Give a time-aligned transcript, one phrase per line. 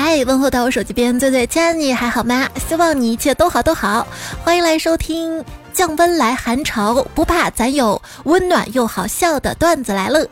[0.00, 2.48] 嗨，问候到我手机边最最亲爱的你还好吗？
[2.68, 4.06] 希望你一切都好都好。
[4.44, 10.24] 欢迎来收听降温来寒潮，不怕咱有温暖又好笑的段子来了。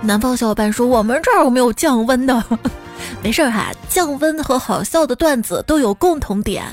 [0.00, 2.42] 南方小伙伴说我们这儿有没有降温的？
[3.22, 6.64] 没事哈，降温和好笑的段子都有共同点。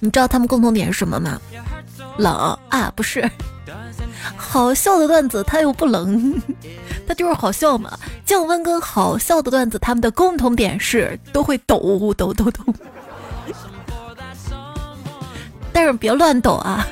[0.00, 1.40] 你知道他们共同点是什么吗？
[2.18, 3.30] 冷啊，不是。
[4.36, 6.34] 好笑的段子它又不冷，
[7.14, 7.98] 就是好笑嘛。
[8.24, 12.74] 降温跟好笑的段子，他们的共同点是都会抖抖抖抖。
[15.72, 16.86] 但是别乱抖啊！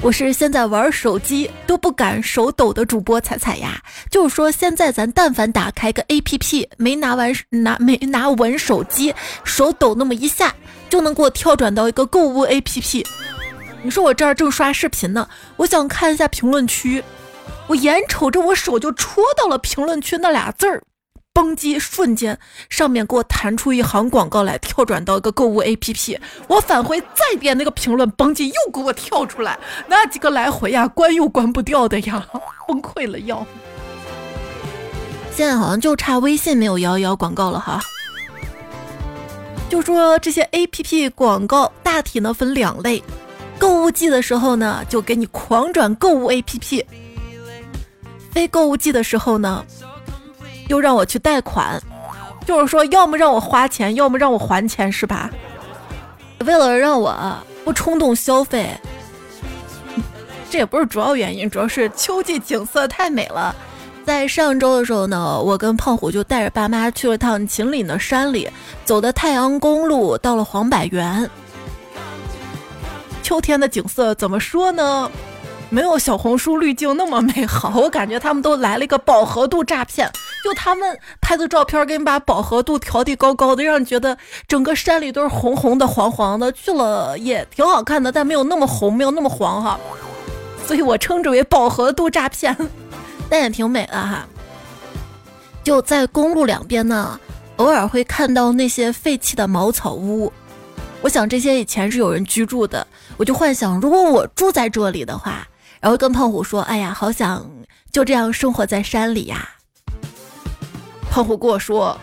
[0.00, 3.80] 我是现在玩手机都不敢手抖的主播彩彩呀。
[4.10, 10.54] 就是说，现在咱但凡打开个 A P P，没拿完拿没拿稳手机，手抖那么一下，
[10.88, 13.06] 就能给我跳转到一个购物 A P P。
[13.82, 17.04] 你说我这儿正刷视频呢，我想看一下评论区，
[17.72, 20.82] 我眼瞅着我手就戳到了评论区那俩字儿，
[21.32, 32.26] 嘣叽，瞬间上面给我弹出一行广告来，跳转到一个购物 APP，我返回再点那个评论，嘣叽又给我跳出来，那几个来回呀，关又关不掉的呀，
[32.68, 33.46] 崩溃了要。
[35.34, 37.80] 现在好像就差微信没有摇一摇广告了哈。
[39.70, 43.02] 就说这些 APP 广告大体呢分两类。
[43.58, 46.84] 购物季的时候呢，就给你狂转购物 APP；
[48.32, 49.64] 非购物季的时候呢，
[50.68, 51.80] 又让我去贷款，
[52.46, 55.30] 就是说要么让我花钱，要么让我还钱，是吧？
[56.46, 57.14] 为了让我
[57.64, 58.68] 不冲动消费，
[60.50, 63.54] 这也不是主要原因，主要是秋季景色太美了。
[64.04, 68.50] 在上周的时候呢，我跟胖虎就带着爸妈去了趟秦岭的山里，
[68.84, 71.30] 走的太阳公路，到了黄柏园。
[73.22, 75.08] 秋天的景色怎么说呢？
[75.72, 77.72] 没有小红书滤镜那么美好。
[77.80, 80.06] 我感觉他们都来了一个饱和度诈骗，
[80.44, 86.52] 就他们拍的照片，给你把饱和度调的高高的，让你觉得整个山里都是红红的、黄黄的。
[86.52, 89.80] 去了也挺好看的，但没有那么红，没有那么黄哈。
[90.66, 92.54] 所以我称之为饱和度诈骗，
[93.30, 94.26] 但也挺美的哈。
[95.64, 97.18] 就在公路两边呢，
[97.56, 100.30] 偶尔会看到那些废弃的茅草屋。
[101.00, 105.48] 我想这些以前是有人居住的，我就幻想如果我住在这里的话，
[105.82, 107.44] 然后跟胖虎说：“哎呀，好想
[107.90, 109.48] 就这样生活在山里呀。”
[111.10, 111.98] 胖虎跟我说：“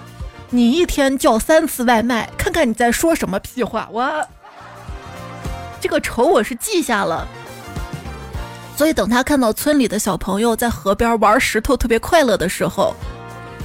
[0.52, 4.28] 你一天叫三次外卖，看看你在说什么屁话！”我
[5.80, 7.26] 这个仇我是记下了，
[8.76, 12.94] 所以等他看到村里的小朋友在河边玩石头特别快乐的时候，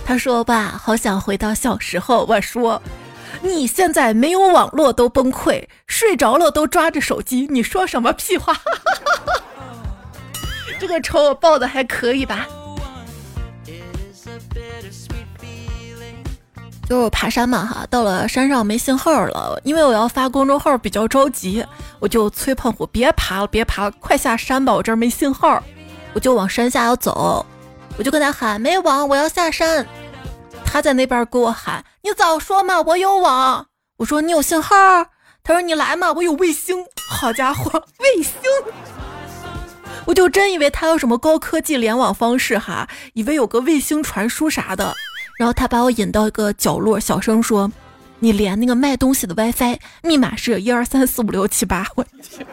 [0.06, 2.81] 他说：“爸，好想回到小时候。”我说。
[3.42, 8.56] 你现在没有网络都崩溃，睡着了都抓着手机，你说什么屁话？
[10.78, 12.46] 这个仇我报的还可以吧？
[16.86, 21.64] 就是爬山嘛哈，到了山上没信号了，因为我要发公众号比较着急，
[21.98, 25.62] 我就催胖虎别爬了，别爬了，快下山吧，我这儿没信号，
[26.12, 27.44] 我就往山下要走，
[27.96, 29.86] 我就跟他喊没网，我要下山。
[30.66, 34.74] 他在那边给我喊：“你早说嘛，我有网。”我说：“你有信号？”
[35.42, 38.34] 他说：“你来嘛，我有卫星。”好家伙，卫星！
[40.06, 44.94] 我就真以为他有什么高科技联网方式哈，以为有个卫星传输啥的。
[45.38, 47.70] 然后他把我引到一个角落，小声说
[48.20, 52.47] ：“你连那个卖东西的 WiFi 密码是一二三四五六七八。”我去！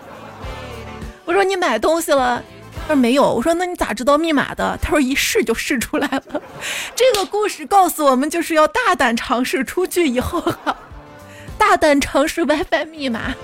[1.26, 2.44] 我说：“你买东西了？”
[2.88, 4.78] 他说没有，我说那你咋知道密码的？
[4.82, 6.42] 他说一试就试出来了。
[6.96, 10.44] 这个故事告诉我们，就是要大胆尝试，出去以后
[11.60, 13.36] 大胆尝试 WiFi 密码。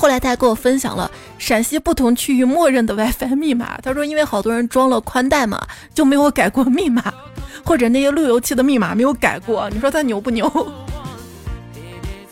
[0.00, 3.78] 后来他还给我分享了陕西不同区域默认的 WiFi 密码。
[3.82, 5.60] 他说因为好多人装了宽带嘛，
[5.92, 7.12] 就没有改过密码，
[7.62, 9.68] 或者那些路由器的密码没有改过。
[9.68, 10.50] 你说他牛不牛？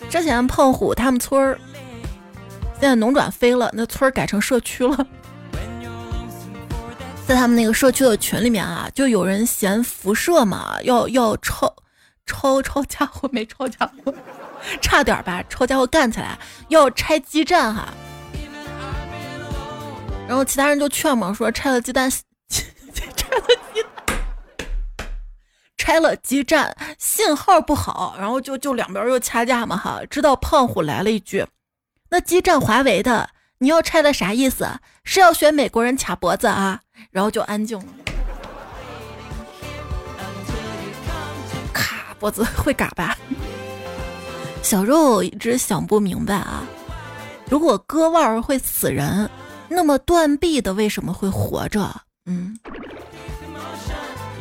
[0.09, 1.59] 之前胖虎他们村儿
[2.81, 5.07] 现在农转非了，那村儿改成社区了。
[7.27, 11.71] 在他们那个社区的群里面啊，就有人嫌辐射嘛，要要抄
[12.25, 14.15] 抄抄家伙没抄家伙，
[14.81, 16.39] 差点吧，抄家伙干起来，
[16.69, 17.89] 要拆基站哈。
[20.27, 22.11] 然后其他人就劝嘛，说拆了鸡蛋，
[22.51, 22.59] 拆
[23.31, 24.17] 了鸡蛋，
[25.77, 30.01] 拆了基站信号不好，然后就就两边又掐架嘛哈。
[30.11, 31.47] 直到胖虎来了一句
[32.11, 34.69] ：“那基站华为的，你要拆的啥意思？
[35.03, 37.85] 是要学美国人卡脖子啊？”然后就安静了，
[41.73, 43.17] 卡脖子会嘎吧？
[44.69, 46.63] 小肉一直想不明白啊，
[47.49, 49.27] 如果割腕儿会死人，
[49.67, 51.91] 那么断臂的为什么会活着？
[52.27, 52.55] 嗯，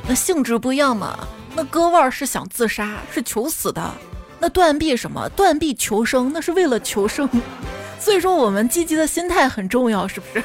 [0.06, 1.18] 那性质不一样嘛。
[1.56, 3.90] 那割腕是想自杀，是求死的。
[4.38, 5.30] 那断臂什么？
[5.30, 7.30] 断臂求生，那是为了求生。
[7.98, 10.44] 所以说，我们积极的心态很重要，是不是？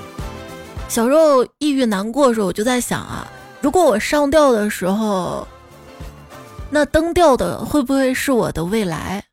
[0.86, 3.26] 小时候抑郁难过的时候，我就在想啊，
[3.62, 5.48] 如果我上吊的时候，
[6.78, 9.24] 那灯掉的会不会是我的未来？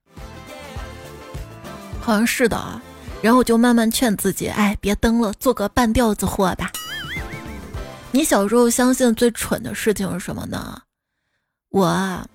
[2.00, 2.82] 好像是的啊。
[3.22, 6.72] 然后我就慢慢劝自己，哎，别登了，做个半吊子货吧。
[8.12, 10.84] 你小时候相信最蠢的事情是什么呢？
[11.72, 12.26] 我，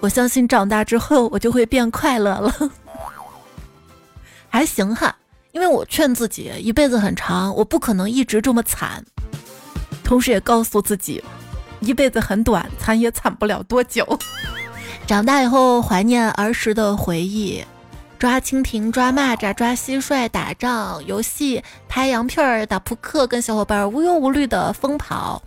[0.00, 2.54] 我相信长大之后我就会变快乐了。
[4.48, 5.14] 还行哈，
[5.52, 9.04] 因为我劝自己一辈子很长，我不可能一直这么惨。
[10.02, 11.22] 同时也告诉自己，
[11.80, 14.06] 一辈子很短，惨也惨不了多久。
[15.06, 17.64] 长大以后怀念儿时的回忆。
[18.18, 25.42] 抓蜻蜓、抓蚂蚱、抓蟋蟀、打仗、游戏、拍洋片儿、打扑克，跟小伙伴无忧无虑的疯跑。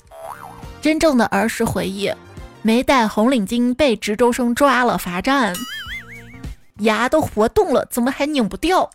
[0.79, 2.13] 真正的儿时回忆，
[2.61, 5.51] 没戴红领巾被值周生抓了罚站，
[6.81, 8.87] 牙都活动了，怎么还拧不掉？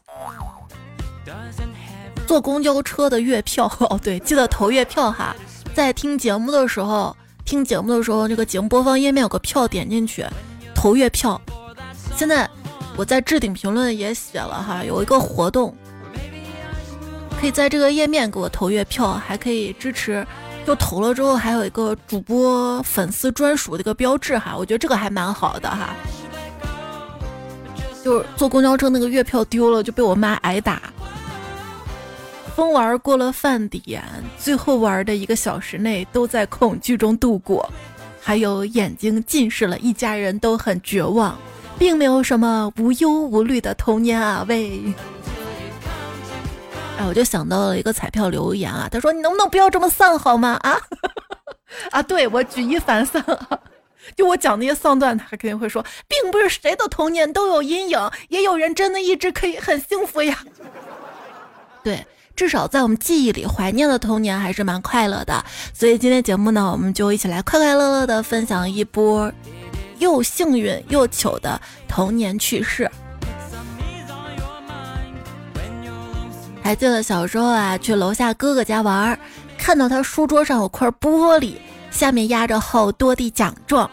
[2.28, 5.34] 坐公交车的月票 哦，对，记得投月票哈。
[5.74, 7.14] 在听节目的时候，
[7.44, 10.24] 听节目的时候，那个节目播放页面有个票，点进去
[10.74, 11.40] 投月票。
[12.16, 12.48] 现在。
[12.96, 15.76] 我在置顶评论也写了哈，有一个活动，
[17.40, 20.24] 可以在这个页面给我投月票，还可以支持。
[20.64, 25.96] 就投了之后，还有一个主播粉丝专属的一个标志哈，我觉得这个还蛮好的哈。
[28.04, 30.80] 就是坐公交车那个月票丢了，就被我妈挨打。
[32.54, 34.02] 疯玩过了饭点，
[34.38, 37.68] 最后玩的一个小时内都在恐惧中度过，
[38.20, 41.36] 还有眼睛近视了，一家人都很绝望。
[41.76, 44.80] 并没有什么无忧无虑的童年啊喂！
[46.96, 50.78] 哎，我就想到了一个彩票留言啊，他说：“你能不能不要这么丧好吗？”啊
[51.90, 52.00] 啊！
[52.00, 53.58] 对我举一反三啊，
[54.14, 60.38] 就我讲那些丧段，他肯定会说，并不是谁的童年都有阴影，也有人真的一直可以很幸福呀。
[61.82, 65.44] 对，至少在我们记忆里，怀念的童年还是蛮快乐的。
[65.72, 69.32] 所以今天节目呢，我们就一起来快快乐乐的分享一波。
[70.00, 72.90] 又幸运又糗的童年趣事。
[76.62, 79.18] 还记得小时候啊，去楼下哥哥家玩，
[79.56, 81.54] 看到他书桌上有块玻璃，
[81.90, 83.88] 下面压着好多的奖状。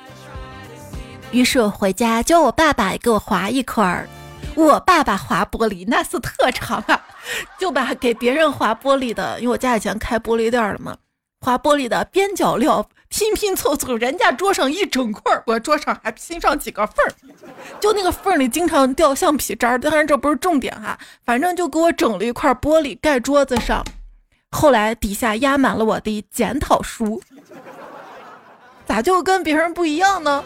[1.31, 4.07] 于是我回家叫我爸爸给我划一块儿。
[4.55, 7.05] 我爸爸划玻璃那是特长啊，
[7.59, 10.97] 就把给别人划玻璃的，因为我家以前开玻璃店的嘛，
[11.39, 12.87] 划玻璃的边角料。
[13.13, 17.11] 拼拼凑凑，人家桌上一整块儿，我桌上还拼上几个缝儿，
[17.77, 19.77] 就那个缝儿里经常掉橡皮渣儿。
[19.77, 23.83] 当然这不是重点哈，反正就给我整了一块玻璃盖桌子上。
[24.51, 27.21] 后来底下压满了我的检讨书，
[28.85, 30.41] 咋就跟别人不一样呢？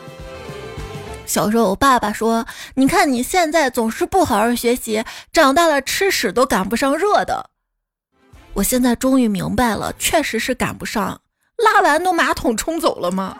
[1.25, 2.45] 小时候我爸爸说
[2.75, 7.49] ：“你看你现在总是不好好学习，长大了吃屎都赶不上热的。”
[8.53, 11.19] 我现在终于明白了，确实是赶不上。
[11.57, 13.37] 拉完都马桶冲走了吗？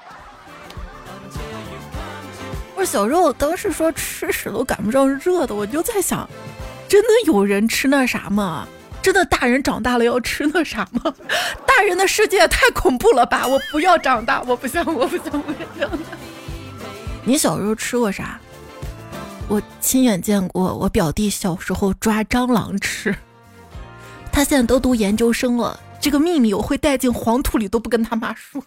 [2.75, 6.29] 我小时候当时说吃屎都赶不上热的，我就在想，
[6.89, 8.67] 真的有人吃那啥吗？
[9.01, 11.13] 真的大人长大了要吃那啥吗？
[11.65, 13.47] 大人的世界太恐怖了吧！
[13.47, 15.89] 我不要长大，我不想，我不想，我不想。
[17.25, 18.39] 你小时候吃过啥？
[19.47, 23.15] 我亲眼见过我表弟小时候抓蟑螂吃，
[24.31, 25.79] 他现在都读研究生了。
[25.99, 28.63] 这个秘密我会带进黄土里，都不跟他妈说。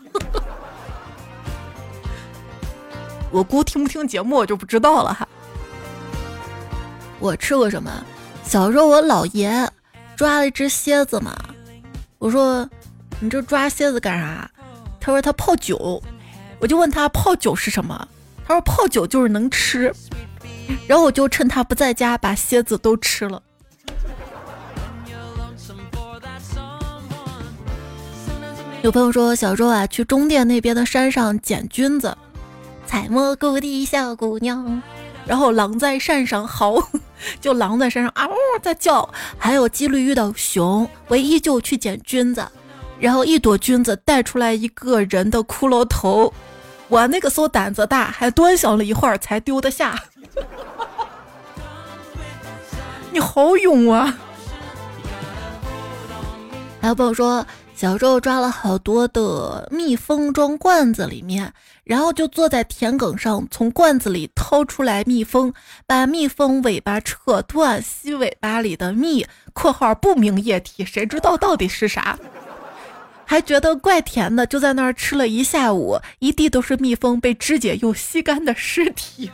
[3.30, 5.28] 我姑听不听节目我就不知道了哈。
[7.20, 7.90] 我吃过什么？
[8.44, 9.70] 小时候我姥爷
[10.16, 11.36] 抓了一只蝎子嘛，
[12.18, 12.68] 我说
[13.20, 14.50] 你这抓蝎子干啥？
[15.00, 16.02] 他说他泡酒，
[16.60, 18.08] 我就问他泡酒是什么？
[18.48, 19.92] 他说泡酒就是能吃。
[20.86, 23.42] 然后我就趁他不在家把蝎子都吃了。
[28.80, 32.16] 有朋友说，小时候啊，去中甸那边的山上捡菌子，
[32.86, 34.80] 采蘑菇的小姑娘，
[35.26, 36.82] 然后狼在山上嚎，
[37.40, 42.46] 就狼在山上啊呜在叫，还有几率遇到熊，我依旧去捡菌子，
[42.98, 46.32] 然后一朵菌子带出来一个人的骷髅头，
[46.88, 49.94] 我那个时候胆子大，还端详了一会儿才丢得下。
[53.12, 54.18] 你好勇啊！
[56.80, 57.46] 还有朋友说。
[57.74, 61.52] 小时候抓了好多的蜜蜂装罐子里面，
[61.84, 65.54] 然后就坐在田埂上，从罐子里掏出来蜜蜂，
[65.86, 72.18] 把蜜蜂尾巴扯断，吸尾巴里的蜜（括号不明液体，谁知道到底是啥）。
[73.30, 79.30] 还觉得怪甜的，就在那儿吃了一下午，一地都是蜜蜂被肢解又吸干的尸体。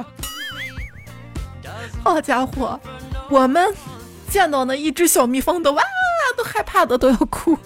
[2.03, 2.79] 好 家伙，
[3.31, 3.73] 我们
[4.29, 5.83] 见到那一只小蜜蜂都哇，
[6.37, 7.57] 都害怕的都要哭，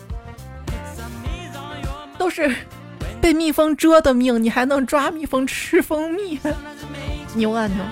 [2.18, 2.54] 都是
[3.22, 6.38] 被蜜蜂蛰的命，你还能抓蜜蜂吃蜂蜜，
[7.32, 7.82] 牛啊牛！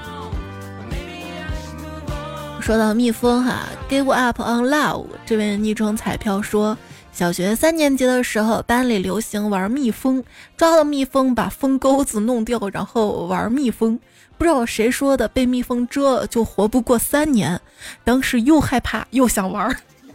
[2.60, 6.76] 说到蜜蜂哈，Give up on love，这位昵称彩票说。
[7.16, 10.22] 小学三年级的时候，班里流行玩蜜蜂，
[10.54, 13.98] 抓了蜜蜂把蜂钩子弄掉，然后玩蜜蜂。
[14.36, 17.58] 不知道谁说的，被蜜蜂蛰就活不过三年。
[18.04, 19.74] 当时又害怕又想玩，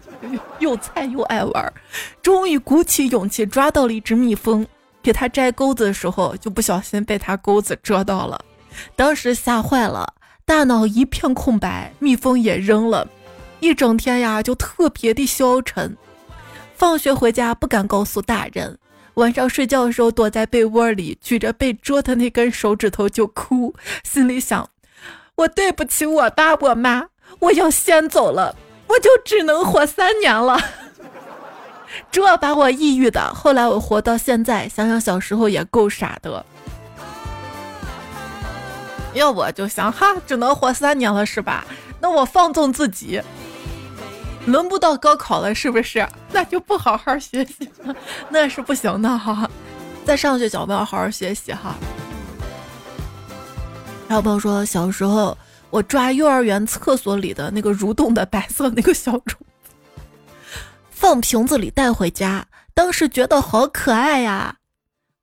[0.59, 1.73] 又菜又爱玩，
[2.21, 4.63] 终于鼓起勇气抓到了一只蜜蜂，
[5.01, 8.39] 给它摘钩子的时候，就不小心被它钩子蛰到了。
[8.95, 10.13] 当时吓坏了，
[10.45, 13.07] 大脑一片空白，蜜蜂也扔了，
[13.59, 15.97] 一整天呀就特别的消沉。
[16.81, 18.79] 放学回家不敢告诉大人，
[19.13, 24.67] 晚上睡觉的时候躲在被窝里，举着被捉的那根手指头就哭，心里想：
[25.35, 28.55] 我对不起我爸我妈，我要先走了，
[28.87, 30.59] 我就只能活三年了。
[32.09, 33.31] 这把我抑郁的。
[33.31, 36.43] 后来我活到现在，想想小时候也够傻的。
[39.13, 41.63] 要我就想哈，只能活三年了是吧？
[41.99, 43.21] 那我放纵自己。
[44.47, 46.07] 轮不到高考了，是不是？
[46.31, 47.69] 那就不好好学习，
[48.29, 49.49] 那是不行的哈。
[50.03, 51.75] 在上学小朋友好好学习哈。
[54.09, 55.37] 还有朋友说，小时候
[55.69, 59.39] 我抓幼儿园厕所里的那个蠕动的白色那个小虫，
[60.89, 64.57] 放瓶子里带回家，当时觉得好可爱呀。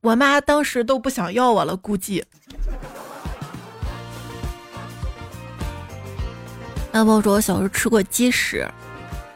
[0.00, 2.24] 我妈当时都不想要我了，估计。
[6.92, 8.66] 那朋友说，我小时候吃过鸡屎。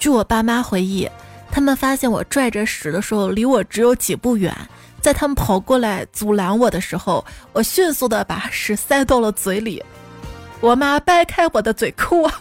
[0.03, 1.09] 据我爸妈回忆，
[1.49, 4.53] 他们发现我拽着屎的时候，离我只有几步远。
[5.01, 9.81] 在他们跑过来阻拦我的时候，我迅速的把屎塞到了嘴里。
[10.61, 12.41] 我妈掰开我的嘴哭啊。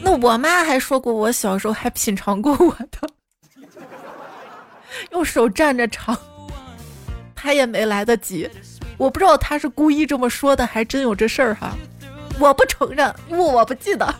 [0.00, 3.00] 那我妈还说过，我小时候还品尝过我的，
[5.10, 6.16] 用手蘸着尝。
[7.34, 8.48] 她也没来得及，
[8.96, 11.76] 我不知道她是故意这么说的，还真有这事儿哈。
[12.38, 14.14] 我不承认，因为我不记得。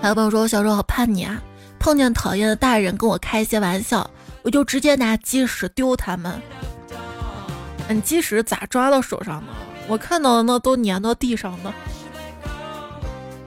[0.00, 1.42] 还有朋友说，我小时候好叛逆啊，
[1.78, 4.08] 碰见讨厌的大人跟我开一些玩笑，
[4.42, 6.40] 我就直接拿鸡屎丢他们。
[7.88, 9.52] 嗯，鸡屎咋抓到手上呢？
[9.88, 11.72] 我看到的那都粘到地上呢。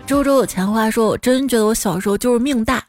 [0.05, 2.83] 周周有钱花说，我真觉得我小时候就是命大。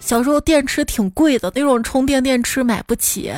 [0.00, 3.32] 小时候电池挺贵的，那种充电电池买不起。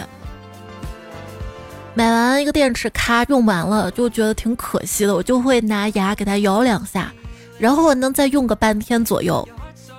[1.95, 7.13] 买完一个电池，咔用完了，就觉得挺可惜的，我就会拿牙给它咬两下，
[7.59, 9.47] 然后我能再用个半天左右。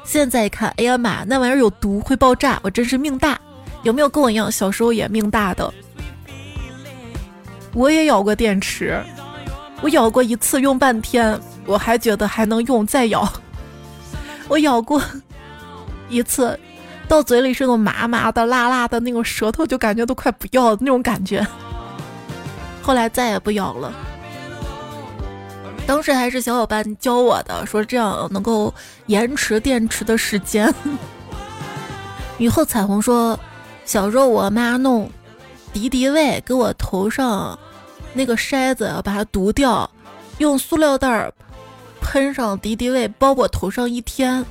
[0.08, 2.58] 现在看，哎呀妈，那玩意儿有毒，会爆炸！
[2.64, 3.38] 我真是命大。
[3.84, 5.72] 有没有跟我一样，小时候也命大的？
[7.74, 9.04] 我也咬过电池，
[9.82, 13.30] 我咬过一次用半天，我还觉得还能用，再咬。
[14.48, 15.02] 我咬过
[16.08, 16.58] 一次，
[17.10, 21.46] 到嘴里是那种麻麻的、辣辣的，那种舌头就感觉都快不要那种感觉。
[22.82, 23.94] 后来再也不咬了。
[25.88, 28.72] 当时还是小伙伴教我的，说这样能够
[29.06, 30.72] 延迟电池的时间。
[32.38, 33.40] 雨后彩虹说，
[33.86, 35.10] 小时候我妈弄
[35.72, 37.58] 敌敌畏给我头上
[38.14, 39.90] 那个筛子，把它毒掉，
[40.40, 41.32] 用塑料袋
[42.02, 44.46] 喷上敌敌畏，包我头上一天。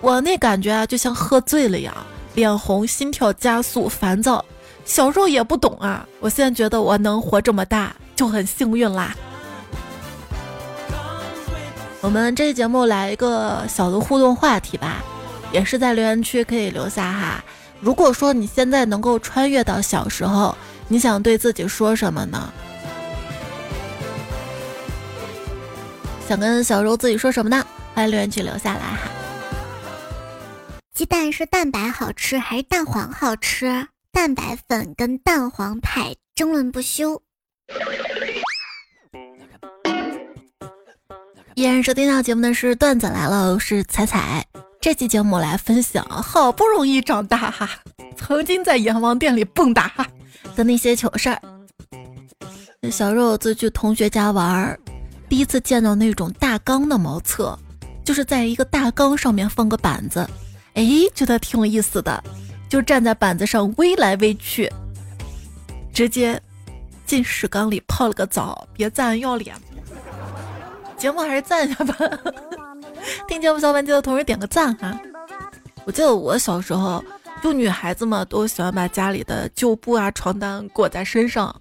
[0.00, 1.92] 我那感觉啊，就像喝醉了一样，
[2.34, 4.42] 脸红，心跳加速，烦躁。
[4.84, 9.14] 小时候也不懂啊，我现在觉得我能活这么大就很幸运啦。
[12.02, 15.04] 我们这节目来一个小的互动话题吧，
[15.52, 17.44] 也是在留言区可以留下哈。
[17.78, 20.56] 如果说你现在能够穿越到小时候，
[20.88, 22.50] 你想对自己说什么呢？
[26.26, 27.66] 想跟小时候自己说什么呢？
[27.94, 29.10] 欢迎留言区留下来哈。
[30.94, 33.88] 鸡蛋是蛋白好吃还是蛋黄好吃？
[34.10, 37.20] 蛋白粉跟蛋黄派争论不休。
[41.60, 44.42] 依然收听到节目的是段子来了，我是彩彩。
[44.80, 47.68] 这期节目来分享，好不容易长大哈，
[48.16, 49.90] 曾经在阎王殿里蹦跶
[50.56, 51.38] 的那些糗事儿。
[52.90, 54.74] 小肉子去同学家玩，
[55.28, 57.58] 第一次见到那种大缸的茅厕，
[58.06, 60.26] 就是在一个大缸上面放个板子，
[60.72, 60.82] 哎，
[61.14, 62.24] 觉得挺有意思的，
[62.70, 64.72] 就站在板子上微来微去，
[65.92, 66.40] 直接
[67.04, 69.54] 进屎缸里泡了个澡，别赞要脸。
[71.00, 71.94] 节目还是赞一下吧，
[73.26, 75.00] 听节目小伙伴记得同时点个赞哈。
[75.86, 77.02] 我记得我小时候，
[77.42, 81.54] 就女孩子嘛，都喜欢把家里的旧布啊、床单裹在身上。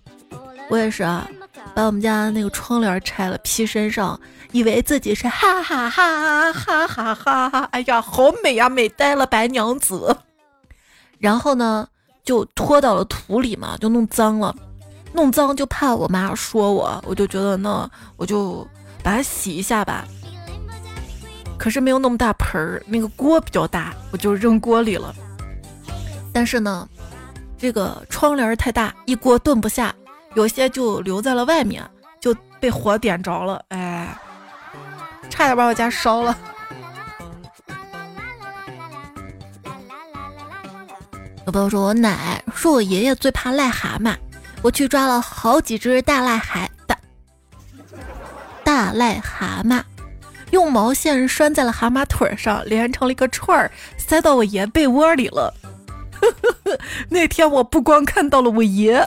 [0.69, 1.25] 我也是啊，
[1.73, 4.19] 把我们家那个窗帘拆了披身上，
[4.51, 10.13] 以为自己是哈哈哈哈哈哈哈，哎呀，好美呀，美呆了，白娘子。
[11.17, 11.87] 然后呢，
[12.25, 14.53] 就拖到了土里嘛，就弄脏了，
[15.13, 18.67] 弄脏就怕我妈说我，我就觉得那我就
[19.03, 20.05] 把它洗一下吧。
[21.57, 25.13] 可是没有那么大盆儿，那个锅比较大，我就扔锅里了。
[26.31, 26.87] 但是呢，
[27.57, 29.93] 这个窗帘太大，一锅炖不下，
[30.35, 31.83] 有些就留在了外面，
[32.21, 34.17] 就被火点着了，哎，
[35.29, 36.37] 差点把我家烧了。
[41.45, 44.15] 有朋友说我奶说我爷爷最怕癞蛤蟆，
[44.61, 46.69] 我去抓了好几只大癞海
[48.69, 49.81] 大癞蛤蟆。
[50.51, 55.51] 用毛线拴在了蛤蟆腿上，连成了一个串儿，塞到我爷被窝里了。
[57.09, 59.03] 那天我不光看到了我爷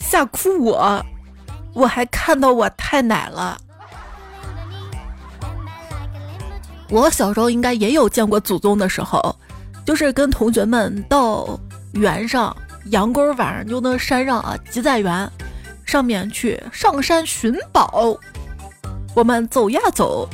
[0.00, 1.04] 吓哭我，
[1.74, 3.58] 我还看到我太奶了。
[6.88, 9.36] 我小时候应该也有见过祖宗的时候，
[9.84, 11.60] 就是跟同学们到
[11.92, 15.30] 园上阳沟晚上就那山上啊，集在园
[15.84, 18.18] 上面去上山寻宝。
[19.14, 20.28] 我们走呀走。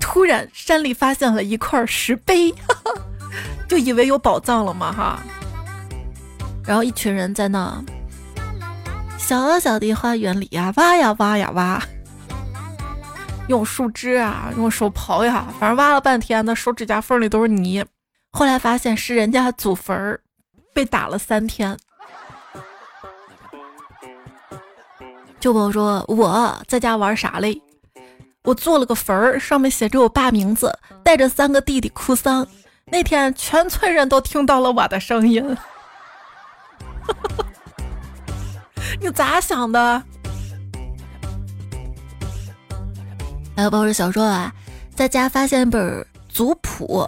[0.00, 2.54] 突然，山里发现了一块石碑，
[3.68, 5.20] 就以为有宝藏了嘛哈。
[6.64, 7.82] 然后一群人在那
[9.18, 11.82] 小小的花园里呀挖呀挖呀挖，
[13.48, 17.84] 用树枝啊，用手刨呀，反正挖了半天，那手指甲缝里都是泥。
[18.30, 20.20] 后来发现是人家祖坟儿，
[20.72, 21.76] 被打了三天。
[25.38, 27.60] 就跟我说我在家玩啥嘞？
[28.48, 32.48] 我做了个坟儿，上面写着我爸名字，带着三个弟弟哭丧。
[32.86, 35.54] 那天全村人都听到了我的声音。
[39.02, 40.02] 你咋想的？
[43.54, 44.50] 还有包括小说啊，
[44.94, 47.06] 在家发现一本族谱，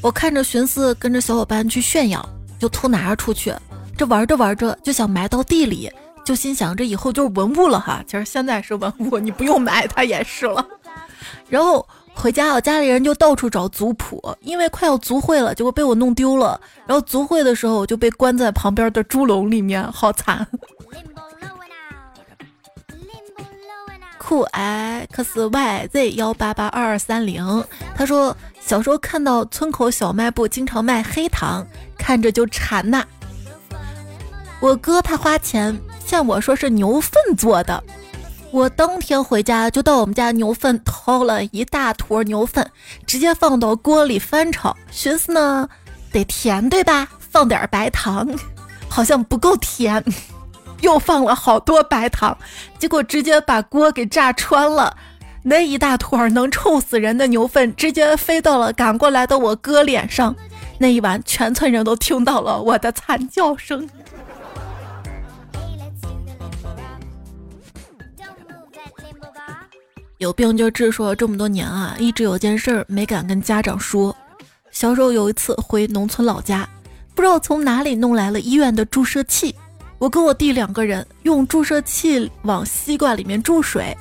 [0.00, 2.24] 我看着寻思跟着小伙伴去炫耀，
[2.60, 3.52] 就偷拿了出去。
[3.98, 5.92] 这玩着玩着就想埋到地里。
[6.24, 10.66] 就心想这以后就是文物了哈，其实现在是文物，你不用买它也是了。
[11.50, 16.58] 然后回家，我家里人就到处找族谱，因为快要族会了，结果被我弄丢了。
[16.86, 20.46] 然后族会的时候，我就被关在旁边的猪笼里面，好惨。
[24.16, 27.62] 酷 x y z 幺八八二二三零，
[27.94, 31.66] 他说小时候看到村口小卖部经常卖黑糖，
[31.98, 33.04] 看着就馋呐。
[34.60, 35.78] 我哥他花钱。
[36.14, 37.82] 骗我说是牛粪做的，
[38.52, 42.70] 我当天回家就到我们家牛粪掏了一大坨牛粪，
[43.04, 45.68] 直接放到锅里翻炒，寻思呢
[46.12, 47.08] 得甜对吧？
[47.18, 48.28] 放点白糖，
[48.88, 50.04] 好像不够甜，
[50.82, 52.38] 又放了好多白糖，
[52.78, 54.96] 结果直接把锅给炸穿了，
[55.42, 60.36] 那一大坨能臭死人的牛粪直接飞到了赶过来的我哥脸上，
[60.78, 63.88] 那一晚全村人都听到了我的惨叫声。
[70.24, 74.16] 有病就治，说这么多年啊，一直有件事儿没敢跟家长说。
[74.70, 76.66] 小时候有一次回农村老家，
[77.14, 79.54] 不知道从哪里弄来了医院的注射器，
[79.98, 83.94] 我跟我弟两个人用注射器往西瓜里面注水，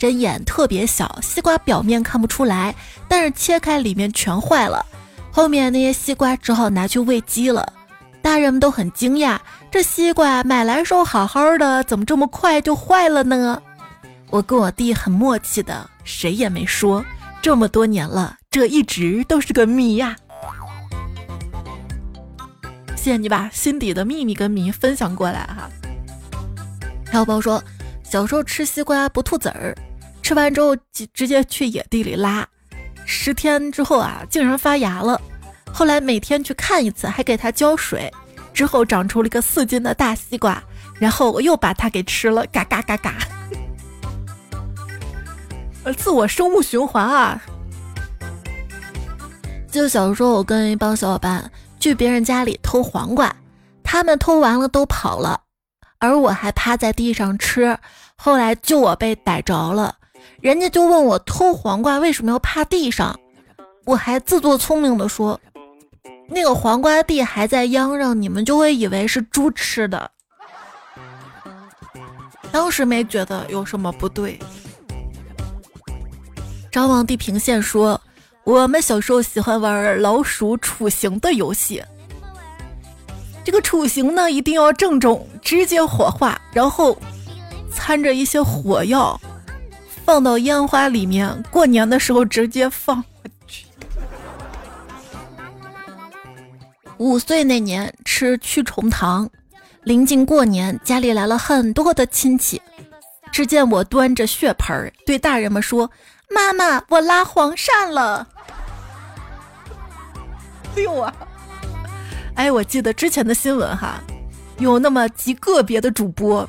[0.00, 2.74] 针眼特别小，西瓜表面看不出来，
[3.06, 4.84] 但是切开里面全坏了。
[5.30, 7.72] 后面那些西瓜只好拿去喂鸡了，
[8.20, 9.38] 大人们都很惊讶，
[9.70, 13.62] 这西瓜买来时候好好的，怎么这么快就坏了呢？
[14.30, 17.04] 我跟我弟很默契的，谁也没说。
[17.40, 20.16] 这么多年了，这一直都是个谜呀。
[22.94, 25.70] 谢谢你把心底的秘密跟谜分享过来哈。
[27.10, 27.62] 还有朋友说，
[28.02, 29.74] 小时候吃西瓜不吐籽儿，
[30.20, 32.46] 吃完之后直直接去野地里拉，
[33.06, 35.18] 十天之后啊，竟然发芽了。
[35.72, 38.12] 后来每天去看一次，还给它浇水，
[38.52, 40.62] 之后长出了一个四斤的大西瓜，
[40.98, 43.14] 然后我又把它给吃了，嘎嘎嘎嘎。
[45.92, 47.42] 自我生物循环啊！
[49.70, 53.34] 就小时候，我跟一帮小伙伴去别人家里偷黄瓜，
[53.82, 55.40] 他们偷完了都跑了，
[55.98, 57.78] 而我还趴在地上吃。
[58.16, 59.94] 后来就我被逮着了，
[60.40, 63.18] 人家就问我偷黄瓜为什么要趴地上，
[63.84, 65.38] 我还自作聪明的说，
[66.28, 70.10] 那个黄瓜地还在秧上，你们就会以为是猪吃的。
[72.50, 74.38] 当时没觉得有什么不对。
[76.70, 78.00] 张望地平线说
[78.44, 81.82] ：“我们小时候喜欢玩老鼠处刑的游戏。
[83.44, 86.96] 这个处刑呢，一定要郑重，直接火化，然后
[87.72, 89.18] 掺着一些火药，
[90.04, 91.42] 放到烟花里面。
[91.50, 93.02] 过年的时候直接放。
[96.98, 99.30] 五岁那年吃驱虫糖，
[99.84, 102.60] 临近过年，家里来了很多的亲戚。
[103.30, 105.90] 只见我端着血盆对大人们说
[106.28, 108.26] ：“妈妈，我拉黄鳝了。”
[110.76, 111.12] 哎呦啊！
[112.34, 114.00] 哎，我记得之前的新闻哈，
[114.58, 116.48] 有那么极个别的主播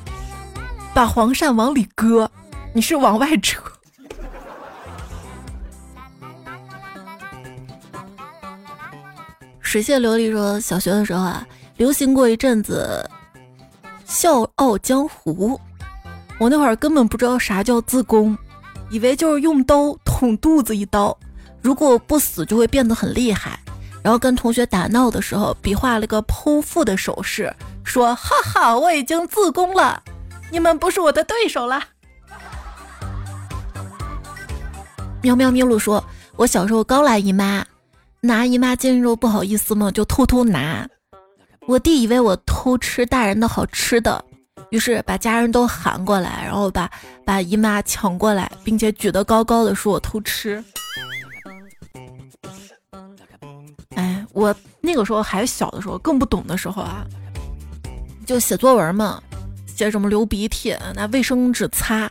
[0.94, 2.30] 把黄鳝往里搁，
[2.72, 3.60] 你是往外扯。
[9.60, 13.08] 水榭琉璃说，小学的时候啊，流行过一阵子
[14.04, 15.58] 《笑傲江湖》，
[16.38, 18.36] 我那会儿根本不知道啥叫自宫，
[18.90, 21.16] 以为就是用刀捅肚子一刀，
[21.62, 23.58] 如果不死就会变得很厉害。
[24.02, 30.02] 然后跟同学打闹的时候，比划了个剖腹的手势，说：“哈哈，我已经自宫了，
[30.50, 31.82] 你们不是我的对手了。”
[35.22, 36.02] 喵喵咪露说
[36.36, 37.62] ：“我小时候刚来姨妈，
[38.22, 40.88] 拿姨妈巾肉不好意思嘛，就偷偷拿。
[41.66, 44.24] 我弟以为我偷吃大人的好吃的，
[44.70, 46.90] 于是把家人都喊过来，然后把
[47.24, 50.62] 把姨妈抢过来，并且举得高高的，说我偷吃。”
[53.96, 57.04] 哎我那个时候还小的时候，更不懂的时候啊，
[58.24, 59.20] 就写作文嘛，
[59.66, 62.08] 写什么流鼻涕拿卫生纸擦，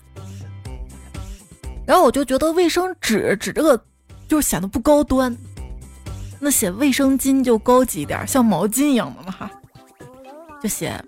[1.87, 3.81] 然后我就觉得卫生纸纸这个
[4.27, 5.35] 就显得不高端，
[6.39, 9.49] 那写卫生巾就高级一点，像毛巾一样的嘛哈，
[10.61, 11.01] 就写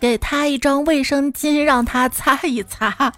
[0.00, 3.12] 给他一张卫生巾让他擦一擦，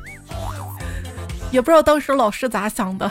[1.50, 3.10] 也不知道当时老师咋想的。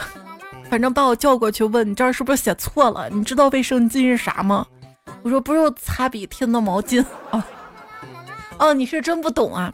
[0.70, 3.10] 反正把我叫过去问你这儿是不是写错了？
[3.10, 4.66] 你知道卫生巾是啥吗？
[5.24, 7.44] 我说不是擦鼻涕的毛巾 哦。
[8.60, 9.74] 哦，你是真不懂啊。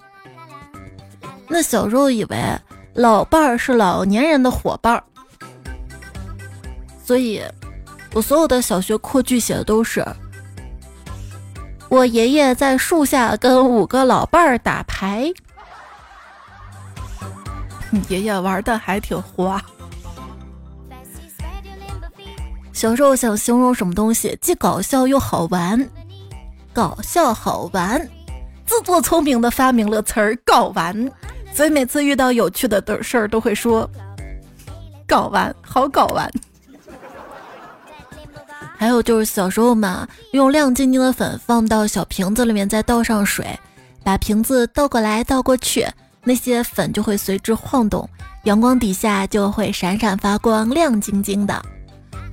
[1.50, 2.38] 那小时候以为
[2.94, 5.04] 老伴儿是老年人的伙伴儿，
[7.04, 7.44] 所以
[8.14, 10.06] 我所有的小学扩句写的都是
[11.90, 15.32] 我爷爷在树下跟五个老伴儿打牌。
[17.92, 19.64] 你爷爷玩的还挺花。
[22.74, 25.90] 小时候想形容什么东西，既搞笑又好玩，
[26.74, 28.10] 搞笑好玩，
[28.66, 31.10] 自作聪明的发明了词儿“搞完”，
[31.54, 33.90] 所以每次遇到有趣的的事儿都会说
[35.08, 36.30] “搞完，好搞完”。
[38.78, 43.58] 还有就是小时候嘛，用亮晶晶的粉放到小瓶子里面，再倒上水，
[44.04, 45.88] 把瓶子倒过来倒过去，
[46.24, 48.08] 那些粉就会随之晃动，
[48.44, 51.60] 阳光底下就会闪闪发光，亮晶晶的。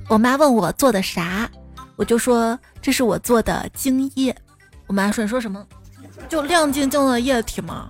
[0.09, 1.49] 我妈问我做的啥，
[1.95, 4.35] 我就说这是我做的精液。
[4.85, 5.65] 我妈说你说什么？
[6.27, 7.89] 就亮晶晶的液体吗？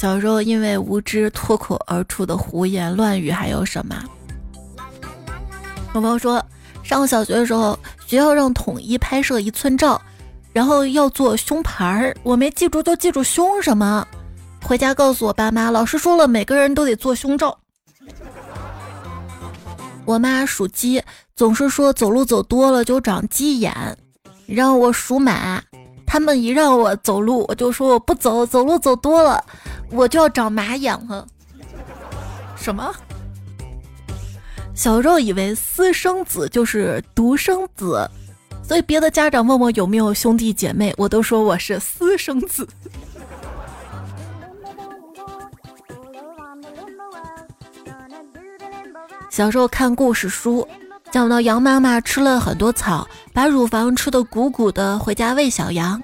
[0.00, 4.02] 小时候因为无知脱口而出的胡言乱语还有什么？
[5.94, 6.42] 有朋友说
[6.82, 10.00] 上小学的时候，学校让统一拍摄一寸照，
[10.54, 14.08] 然后要做胸牌儿，我没记住就记住胸什么。
[14.64, 17.58] 回家告诉我爸妈，老师说了，每个人都得做胸罩。
[20.06, 21.02] 我妈属鸡，
[21.36, 23.74] 总是说走路走多了就长鸡眼。
[24.46, 25.62] 让我属马，
[26.12, 29.44] 他们一让我走路，我就说我不走，走路走多了
[29.92, 31.24] 我就要长马眼了。
[32.56, 32.92] 什么？
[34.74, 38.10] 小时候以为私生子就是独生子，
[38.60, 42.66] 所以别的家长问我有没有兄弟姐妹，我都说我是私生子。
[49.30, 50.66] 小时候看故事书，
[51.10, 56.00] 讲到羊妈妈吃了很多草，把乳房吃的鼓鼓的，回家喂小羊。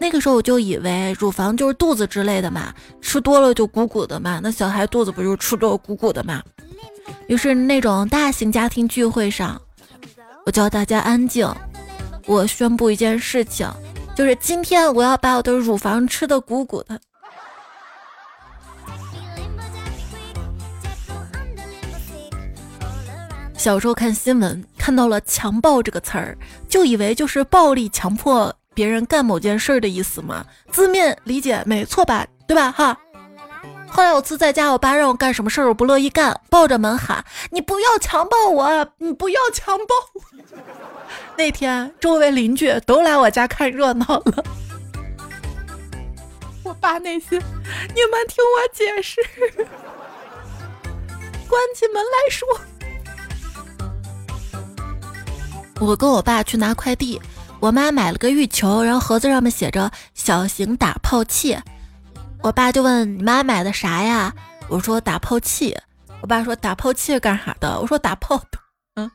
[0.00, 4.40] 那个时候我就以为乳房就是肚子之类的嘛，吃多了就鼓鼓的嘛。
[4.42, 6.42] 那小孩肚子不就吃多鼓鼓的嘛？
[7.28, 9.60] 于是那种大型家庭聚会上，
[10.44, 11.48] 我叫大家安静，
[12.26, 13.68] 我宣布一件事情，
[14.16, 17.00] 就是今天我要把我的乳房吃的鼓鼓的。
[23.58, 30.46] 小时候看新闻，看到了“强暴”这个词儿，就以为就是暴力强迫别人干某件事儿的意思嘛。
[30.70, 32.24] 字面理解没错吧？
[32.46, 32.70] 对吧？
[32.70, 32.96] 哈。
[33.88, 40.22] 后来有次在家，我爸让我干什么事儿，我不乐意干，抱着门喊：“你不要强暴我，你不要强暴我。”
[41.36, 44.44] 那天周围邻居都来我家看热闹了。
[46.62, 47.40] 我爸内心。
[47.94, 49.20] 你们听我解释。
[51.48, 52.46] 关起门来说。
[55.80, 57.20] 我跟我爸去拿快递，
[57.60, 61.56] 我妈买了个浴球，然后盒子上面写着“小型打泡器”。
[62.42, 64.34] 我爸就问：“你妈买的啥呀？”
[64.68, 65.74] 我说：“打泡器。”
[66.20, 68.58] 我爸说：“打泡器干啥的？”我说：“打泡的。”
[68.96, 69.10] 嗯。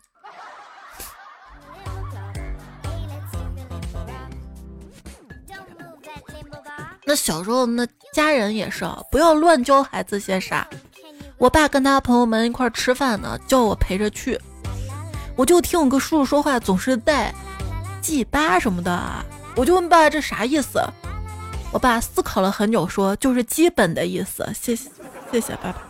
[7.06, 10.68] 那小时候那家人也是，不要乱教孩子些啥。
[11.38, 14.40] 我爸跟他朋友们一块吃饭呢，叫我陪着去。
[15.36, 17.34] 我就听我个叔叔说话，总是带
[18.02, 19.02] G 八什么的，
[19.56, 20.80] 我就问爸爸这啥意思？
[21.72, 24.48] 我爸思考了很久，说就是基本的意思。
[24.54, 24.92] 谢谢，
[25.32, 25.82] 谢谢爸爸。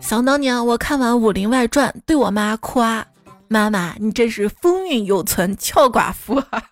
[0.00, 3.06] 想当年我看完《武林外传》，对我妈夸
[3.48, 6.62] ：“妈妈，你真是风韵犹存，俏寡妇啊！”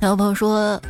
[0.00, 0.80] 有朋友说。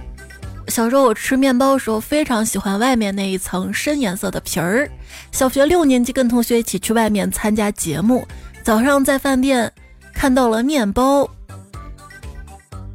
[0.73, 4.91] 小时候我吃面包的时候，非常喜欢外面那一层深颜色的皮儿。
[5.31, 8.27] 小学六年级跟同学一起去外面参加节目，
[8.65, 9.71] 早上在饭店
[10.15, 11.29] 看到了面包，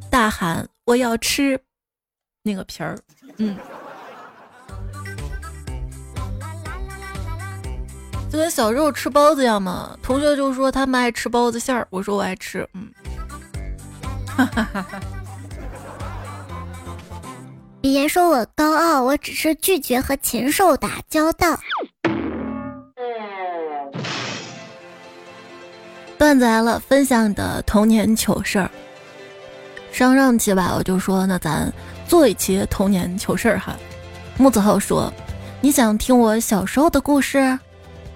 [0.10, 1.60] 大喊我要吃
[2.42, 2.98] 那个皮儿。
[3.38, 3.56] 嗯，
[8.28, 9.96] 就跟小时候吃包子一样嘛。
[10.02, 12.68] 同学就说他们爱吃包子馅儿，我说我爱吃。
[12.74, 12.90] 嗯，
[14.26, 15.00] 哈哈哈哈。
[17.88, 21.58] 李岩说：“我高傲，我只是拒绝和禽兽打交道。”
[26.20, 28.70] 段子来了，分享你的童年糗事儿。
[29.94, 31.72] 上上期吧，我就说那咱
[32.06, 33.74] 做一期童年糗事儿哈。
[34.36, 35.10] 木子浩说
[35.64, 37.58] ：“你想听我小时候的故事？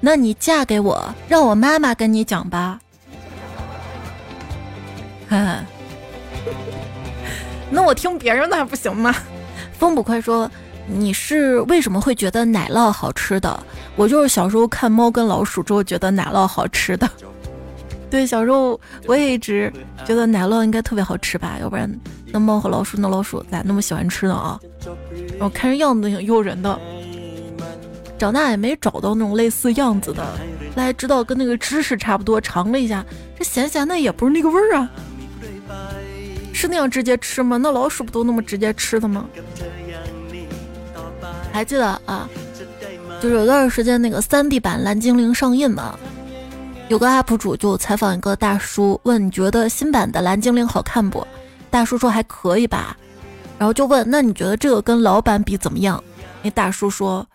[0.02, 2.78] 那你嫁给我，让我妈妈跟你讲吧。”
[5.30, 5.64] 哈哈，
[7.70, 9.16] 那我听别人的还不行吗？
[9.82, 10.48] 风捕快说
[10.86, 13.60] ：“你是为什么会觉得奶酪好吃的？
[13.96, 17.10] 我就是小时候看《猫跟老鼠》之后觉得奶酪好吃的。
[18.08, 19.74] 对，小时候我也一直
[20.06, 21.92] 觉得奶酪应该特别好吃吧，要不然
[22.28, 24.60] 那猫和老鼠那老鼠咋那么喜欢吃呢啊？
[25.40, 26.80] 我看着样子挺诱人的，
[28.20, 30.24] 长大也没找到那种类似样子的。
[30.24, 33.04] 后来知道跟那个芝士差不多，尝了一下，
[33.36, 34.88] 这咸咸的也不是那个味儿啊。”
[36.54, 37.58] 是那样直接吃吗？
[37.58, 39.28] 那老鼠不都那么直接吃的吗？
[41.54, 42.30] 还记得啊，
[43.22, 46.00] 就是有段时间那个三 D 版蓝精灵上映嘛，
[46.88, 51.26] 有个 UP 主就采访一个大叔，问你觉得新版的蓝精灵好看不？
[51.70, 52.96] 大叔说还可以吧，
[53.58, 56.02] 然后就问那你觉得这个跟老版比怎么样？
[56.42, 57.26] 那大叔说，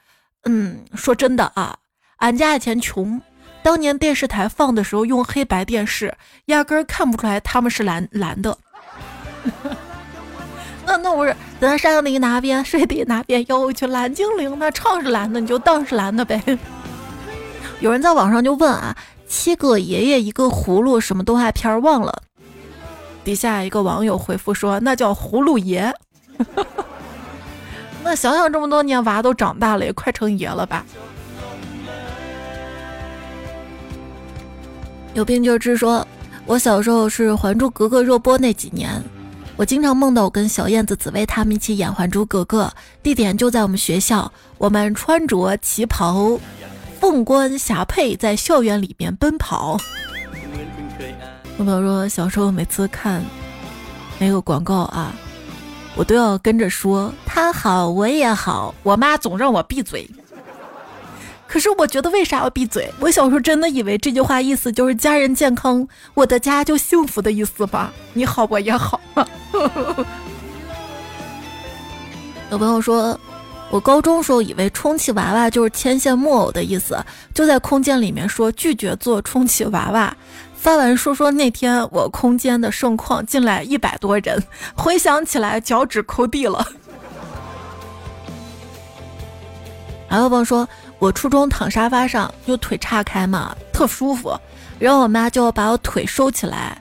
[0.44, 1.76] 嗯，说真的啊，
[2.16, 3.20] 俺家以前穷，
[3.62, 6.14] 当年电视台放的时候用黑白电视，
[6.46, 8.56] 压根儿看不出来他们是蓝蓝的。
[10.86, 14.56] 那那不是咱山里哪边水底哪边有群蓝精灵？
[14.58, 16.40] 那唱是蓝的，你就当是蓝的呗。
[17.80, 18.96] 有人在网上就问啊，
[19.28, 22.22] 七个爷爷一个葫芦，什么动画片忘了？
[23.24, 25.92] 底下一个网友回复说，那叫葫芦爷。
[28.04, 30.86] 那想想这么多年，娃都长大了，也快成爷了吧？
[35.14, 36.06] 有病就治说，
[36.46, 39.02] 我小时候是《还珠格格》热播那几年。
[39.56, 42.64] 我经常梦到我跟小燕子、紫薇他们一起演《还珠格格》，
[43.02, 44.30] 地点就在我们学校。
[44.58, 46.38] 我们穿着旗袍，
[47.00, 49.78] 凤冠霞帔，在校园里面奔跑。
[51.56, 53.24] 我朋友说，小时候每次看
[54.18, 55.14] 那个广告啊，
[55.94, 58.74] 我都要跟着说他好，我也好。
[58.82, 60.06] 我妈总让我闭嘴。
[61.48, 62.92] 可是我觉得为啥要闭嘴？
[63.00, 67.90] 我小时候真的以为这句话意思就是家人健康，我的家就幸福的意思吧？
[68.12, 69.00] 你好，我也好。
[72.50, 73.18] 有朋友说，
[73.70, 76.98] 我高中时候以为充气娃娃就是牵线木偶的意思，
[77.34, 80.16] 就在空间里面说拒绝做充气娃娃。
[80.54, 84.42] 发完说说那天我空间的盛况进来一百多人，
[84.76, 86.66] 回想起来脚趾抠地了。
[90.08, 90.68] 还有朋友说。
[90.98, 94.34] 我初中躺沙发上，就腿岔开嘛，特舒服。
[94.78, 96.80] 然后我妈就把我腿收起来，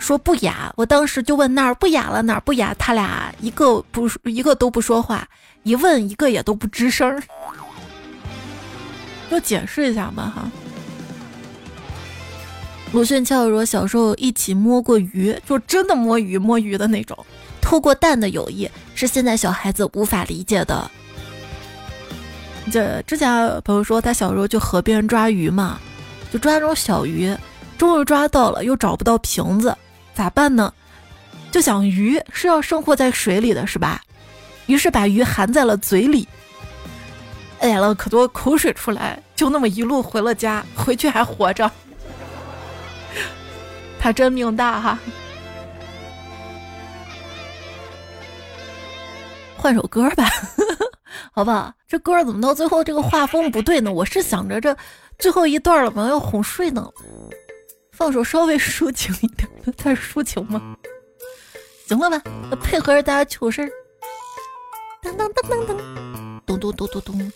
[0.00, 0.72] 说不雅。
[0.76, 2.74] 我当时就问哪儿不雅了，哪儿不雅？
[2.78, 5.28] 他俩一个不一个都不说话，
[5.62, 7.22] 一问一个也都不吱声儿。
[9.30, 10.50] 就解释一下嘛哈。
[12.92, 17.16] 鲁迅俏说小时候一起摸过鱼，就真的摸鱼摸鱼的那种，
[17.60, 20.90] 偷过蛋的友谊是现在小孩子无法理解的。
[22.72, 25.78] 这之前朋友说他小时候去河边抓鱼嘛，
[26.32, 27.32] 就抓那种小鱼，
[27.78, 29.76] 终于抓到了，又找不到瓶子，
[30.14, 30.72] 咋办呢？
[31.50, 34.00] 就想鱼是要生活在水里的是吧？
[34.66, 36.28] 于是把鱼含在了嘴里，
[37.58, 41.68] 哎了可多口水出来，就那么一路回了家， 回去还活着。
[43.98, 44.98] 他真命大哈！
[49.56, 50.24] 换首歌吧，
[51.34, 51.72] 好不好？
[51.88, 53.92] 这歌怎么到最后这个画风不对呢？
[53.92, 54.74] 我是想着这
[55.18, 56.88] 最后一段了嘛，要哄睡呢，
[58.00, 60.74] 放首稍微抒情一点的，太抒情吗？
[61.86, 62.22] 行了吧，
[62.62, 63.68] 配合着大家糗事儿。
[65.02, 65.76] 当当当当当，
[66.46, 67.32] 咚咚咚咚咚。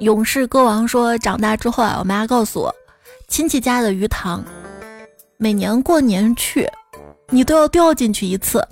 [0.00, 2.74] 勇士歌王说，长大之后啊，我妈告诉我，
[3.28, 4.42] 亲戚家的鱼塘，
[5.36, 6.66] 每年过年去，
[7.28, 8.66] 你都要掉进去一次。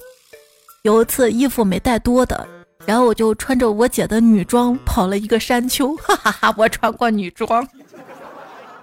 [0.81, 2.49] 有一次衣服没带多的，
[2.87, 6.55] 然后我就穿着我姐的女装跑了一个山丘，哈哈哈！
[6.57, 7.68] 我穿过女装。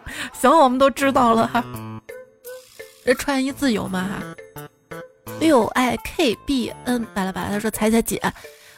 [0.34, 1.64] 行，我们都知道了哈。
[3.06, 4.24] 这穿衣自由嘛哈。
[5.40, 8.22] 六 i k b n 巴拉巴拉，他说：“彩彩姐，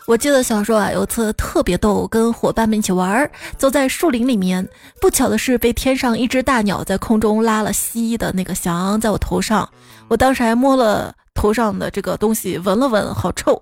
[0.07, 4.65] 我记得小时候啊，有次特别逗，跟伙伴们一起玩儿，走在树林里面，
[5.01, 9.69] 不巧的是被天上一只大鸟在空中拉了稀的那个翔在我头上，
[10.07, 13.61] 我当时还摸了头上的这个东西，闻了闻，好臭，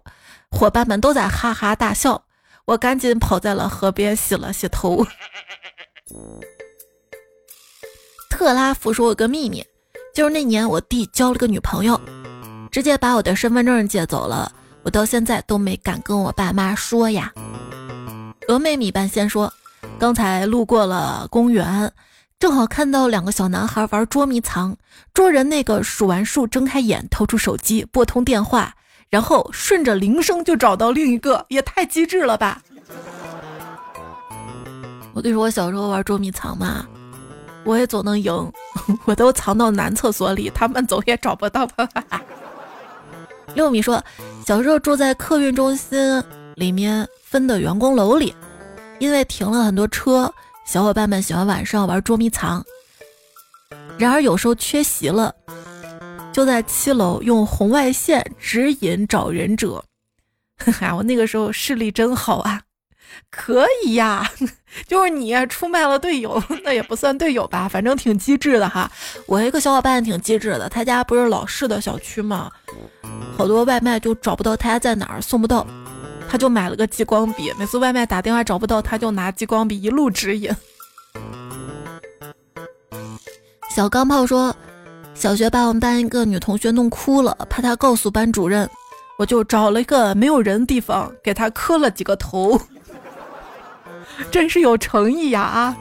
[0.52, 2.24] 伙伴们都在哈哈大笑，
[2.66, 5.04] 我赶紧跑在了河边洗了洗头。
[8.42, 9.64] 特拉福说：“有个秘密，
[10.16, 12.02] 就是那年我弟交了个女朋友。”
[12.72, 14.52] 直接把我的身份证借走了，
[14.82, 17.32] 我到现在都没敢跟我爸妈说呀。
[18.48, 19.54] 峨眉米半仙说，
[20.00, 21.92] 刚才路过了公园，
[22.40, 24.76] 正好看到两个小男孩玩捉迷藏，
[25.14, 28.74] 捉人那个数完数，睁开眼，掏出手机拨通电话，
[29.12, 32.60] 然后顺着铃声就找到另一个，也太机智了吧！
[35.14, 36.88] 我跟你说，我小时候玩捉迷藏嘛，
[37.64, 38.52] 我也总能赢，
[39.06, 41.88] 我都藏到男厕所里，他们总也找不到吧。
[43.54, 44.02] 六米说，
[44.46, 46.24] 小时候住在客运中心
[46.56, 48.34] 里面分的员工楼里，
[49.00, 50.34] 因为停了很多车，
[50.66, 52.64] 小伙伴们喜欢晚上玩捉迷藏。
[53.98, 55.36] 然而有时候缺席了，
[56.32, 59.84] 就在七楼用红外线指引找忍者。
[60.58, 62.62] 哈哈，我那个时候视力真好啊，
[63.30, 64.32] 可以呀，
[64.88, 68.90] 就是你出卖了队友， 那也不算队友吧，反正挺机智的哈。
[69.26, 72.52] 我一个小伙伴挺机智的，他家不是老式的小区吗？
[73.38, 75.66] 好多外卖就找不到他家在哪儿，送不到，
[76.30, 77.52] 他就买了个激光笔。
[77.58, 80.50] 每次外卖打电话找不到，他就拿激光笔一路指引。
[83.74, 84.54] 小钢炮说，
[85.14, 88.70] 小学把我们班一个女同学弄哭了，怕她告诉班主任，
[89.18, 92.60] 我就找了一个没有人的地方给她磕了几个头，
[94.30, 95.78] 真是有诚意呀啊！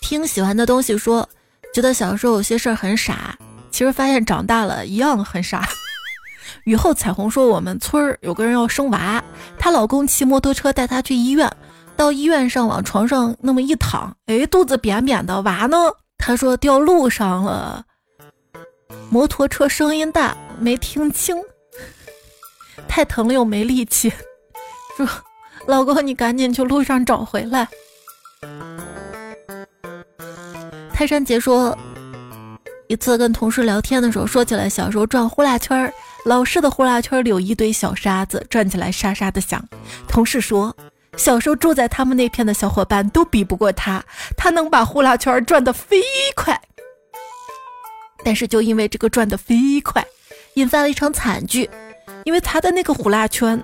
[0.00, 1.28] 听喜欢的东西说，
[1.72, 3.36] 觉得小时候有些事儿很傻。
[3.70, 5.68] 其实发现长大了一样很傻。
[6.64, 9.22] 雨后彩虹说，我们村儿有个人要生娃，
[9.58, 11.50] 她老公骑摩托车带她去医院，
[11.96, 15.76] 到医院上往床上那么一躺，哎，肚子扁扁的，娃呢？
[16.18, 17.84] 她说掉路上了。
[19.10, 21.36] 摩托车声音大，没听清，
[22.86, 24.12] 太疼了又没力气，
[24.96, 25.08] 说
[25.66, 27.66] 老公你赶紧去路上找回来。
[30.92, 31.76] 泰山杰说。
[32.86, 35.90] 一次跟同事聊天的时候，说起来小时候转呼啦圈儿，
[36.26, 39.66] 老式的呼啦圈里有一堆小沙子，转起来沙沙的响。
[40.06, 40.76] 同事说，
[41.16, 44.04] 小时候住在他们那片的小伙伴都比不过他，
[44.36, 46.02] 他能把呼啦圈转得飞
[46.36, 46.60] 快。
[48.22, 50.06] 但是就因为这个转得飞快，
[50.54, 51.68] 引发了一场惨剧，
[52.24, 53.60] 因为他的那个呼啦圈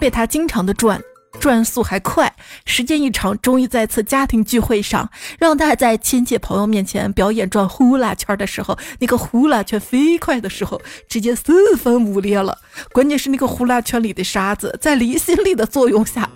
[0.00, 1.00] 被他经常的转。
[1.40, 12.58] 转速还快，时间一长，终于在次家庭聚会上，让他在亲戚朋友面前表演转呼啦圈的时候，那个呼啦圈飞快的时候，直接四分五裂了。
[12.92, 16.28] 关键是那个呼啦圈里的沙子，在离心力的作用下，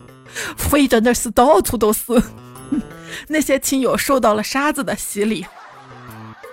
[0.56, 2.02] 飞的那是到处都是。
[3.28, 5.44] 那些亲友受到了沙子的洗礼，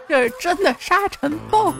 [0.08, 1.74] 这是真的沙尘暴。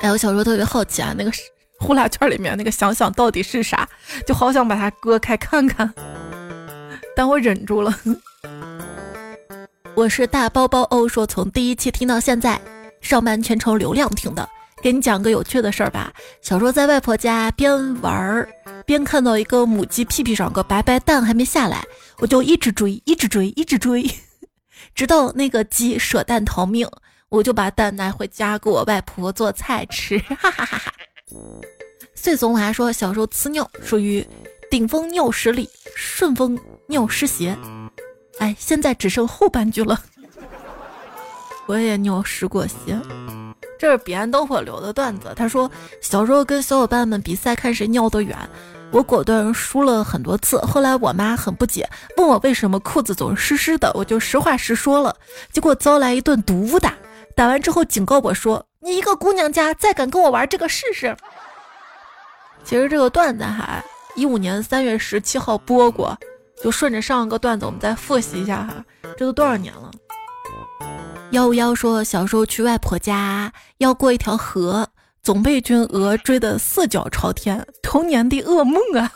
[0.00, 1.42] 哎，我小时候特别好奇啊，那个是。
[1.82, 3.88] 呼啦圈里面那个想想到底是啥，
[4.24, 5.92] 就好想把它割开看看，
[7.16, 7.92] 但我忍住了。
[9.94, 12.60] 我是大包包欧，说从第一期听到现在，
[13.00, 14.48] 上班全程流量听的。
[14.82, 16.12] 给你讲个有趣的事儿吧。
[16.40, 18.48] 小时候在外婆家边玩儿
[18.84, 21.84] 边看到一个母鸡屁屁上个白白蛋还没下来，
[22.18, 24.10] 我就一直追，一直追，一直追，
[24.94, 26.88] 直到那个鸡舍蛋逃命，
[27.28, 30.92] 我就把蛋拿回家给我外婆做菜吃，哈哈哈哈。
[32.14, 34.26] 穗怂还说，小时候呲尿属于
[34.70, 37.56] 顶风尿十里，顺风尿湿鞋。
[38.38, 40.00] 哎，现在只剩后半句了。
[41.66, 42.98] 我也尿湿过鞋。
[43.78, 45.32] 这是彼岸灯火留的段子。
[45.34, 45.70] 他说，
[46.00, 48.36] 小时候跟小伙伴们比赛，看谁尿得远。
[48.92, 50.58] 我果断输了很多次。
[50.58, 55.16] 后来我妈很不解，问我为什么裤子总是湿湿的，我就实话实说了。
[55.50, 56.94] 结果遭来一顿毒打。
[57.34, 61.16] 打完之后警告我说：“你一个姑娘家，再敢跟我玩这个试试。”
[62.64, 63.82] 其实这个段子哈，
[64.14, 66.18] 一五年三月十七号播过，
[66.62, 68.84] 就顺着上个段子，我们再复习一下哈。
[69.16, 69.90] 这都多少年了？
[71.30, 74.88] 幺五幺说，小时候去外婆家要过一条河，
[75.22, 79.10] 总被军鹅追得四脚朝天，童年的噩梦啊！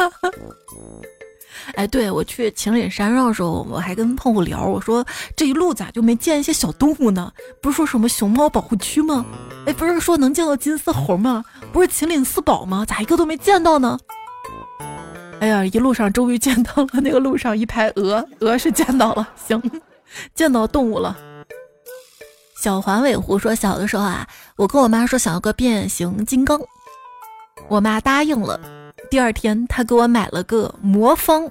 [1.74, 5.04] 哎，对我去秦岭山上的时候，我还跟胖虎聊，我说
[5.34, 7.32] 这一路咋就没见一些小动物呢？
[7.60, 9.26] 不是说什么熊猫保护区吗？
[9.66, 11.44] 哎，不是说能见到金丝猴吗？
[11.72, 12.84] 不是秦岭四宝吗？
[12.86, 13.98] 咋一个都没见到呢？
[15.40, 19.60] 哎呀，一路上终于见到了，那个路上一排鹅，鹅是见到了，行，
[20.34, 21.16] 见到动物了。
[22.62, 26.58] 小环尾狐说，小的时候啊，我跟我妈说想要个变形金刚，
[27.68, 28.58] 我妈答应了。
[29.10, 31.50] 第二天，他给我买了个魔方。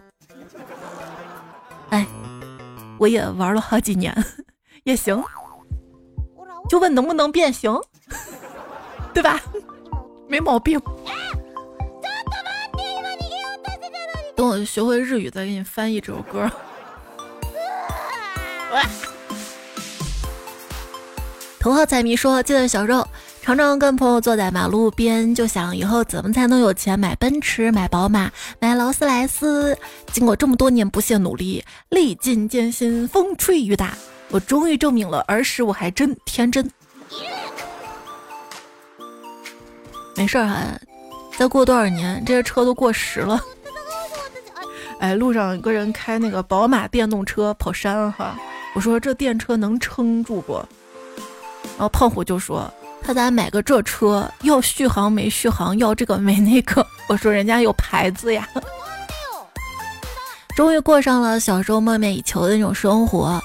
[1.90, 2.06] 哎，
[3.00, 4.14] 我也玩了好几年，
[4.84, 5.24] 也行。
[6.68, 7.80] 就问能不能变形，
[9.14, 9.40] 对吧？
[10.28, 10.82] 没毛病。
[14.36, 16.52] 等我学会日语再给你翻译这首歌。
[21.60, 23.08] 头号彩迷说：“记得小时候，
[23.46, 29.78] 常常跟朋友坐在马路边，就想以后怎么才能有钱买奔驰、买宝马、买劳斯莱斯。
[30.12, 33.94] 经过这么多年不懈努力，历尽艰辛，风吹雨打，
[34.32, 36.68] 我终于证明了儿时我还真天真。
[40.16, 40.64] 没事儿哈，
[41.38, 43.40] 再过多少年，这些车都过时了。
[45.00, 48.36] 哎，路上有个人开那个宝马电动车跑山哈，
[48.74, 50.54] 我说这电车能撑住不？”
[51.78, 52.74] 然后胖虎就说
[53.06, 54.28] ：“他咋买个这车？
[54.42, 55.78] 要续航没续航？
[55.78, 58.50] 要这个没那个？”我说：“人家有牌子呀。”
[60.58, 63.40] 终于过上了小时候梦寐以求的那种生活，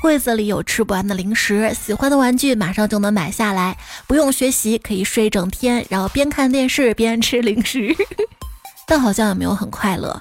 [0.00, 3.76] 柜子里有吃不完的零食，喜欢的玩具马上就能买下来，
[4.06, 7.92] 不用学习可以睡一整天，然后边看电视边吃零食，
[8.86, 10.20] 但好像也没有很快乐。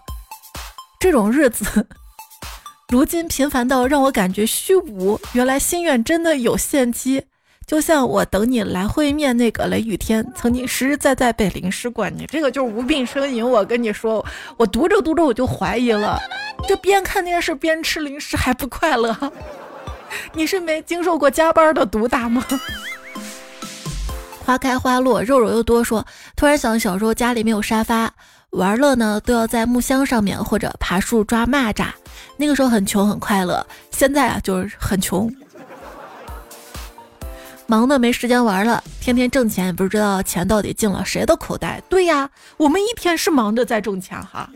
[1.00, 1.88] 这种日子。
[2.90, 7.26] 如今平凡到让我感觉虚无，原来心愿真的有限期。
[7.68, 12.10] 就像我等你来会面那个雷雨天，曾经实实在在被淋湿过。
[12.10, 13.48] 你这个就是无病呻吟。
[13.48, 16.18] 我跟你说，我读着读着我就怀疑了，
[16.66, 19.14] 这边看电视边吃零食还不快乐？
[20.32, 22.42] 你是没经受过加班的毒打吗？
[24.46, 26.06] 花开花落，肉肉又多说，
[26.38, 28.10] 突然想小时候家里没有沙发。
[28.52, 31.88] 玩乐呢，都要在木箱上面或者爬树抓蚂蚱。
[32.38, 35.30] 那个时候很穷很快乐，现在啊就是很穷，
[37.68, 41.82] 忙的没时间玩了，天天挣钱也不知道钱到底进了谁的口袋。
[41.90, 44.50] 对呀，我们一天是忙着在挣钱哈，